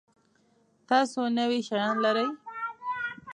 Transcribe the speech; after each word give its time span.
تاسو 0.89 1.19
نوي 1.37 1.59
شیان 1.67 1.95
لرئ؟ 2.03 2.27